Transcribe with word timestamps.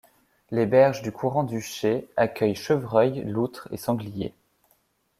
Les 0.49 0.65
berges 0.65 1.03
du 1.03 1.11
courant 1.11 1.43
d'Huchet 1.43 2.07
accueillent 2.17 2.55
chevreuils, 2.55 3.23
loutres 3.23 3.67
et 3.71 3.77
sangliers. 3.77 4.33